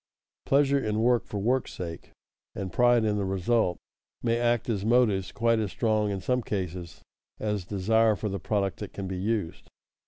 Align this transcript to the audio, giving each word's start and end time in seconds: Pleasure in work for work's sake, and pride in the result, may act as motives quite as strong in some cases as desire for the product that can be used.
Pleasure 0.47 0.79
in 0.79 0.99
work 1.03 1.25
for 1.27 1.37
work's 1.37 1.73
sake, 1.73 2.09
and 2.55 2.73
pride 2.73 3.05
in 3.05 3.17
the 3.17 3.23
result, 3.23 3.77
may 4.23 4.39
act 4.39 4.67
as 4.67 4.83
motives 4.83 5.31
quite 5.31 5.59
as 5.59 5.69
strong 5.69 6.09
in 6.09 6.21
some 6.21 6.41
cases 6.41 7.03
as 7.39 7.65
desire 7.65 8.15
for 8.15 8.27
the 8.27 8.39
product 8.39 8.79
that 8.79 8.93
can 8.93 9.05
be 9.07 9.17
used. 9.19 9.69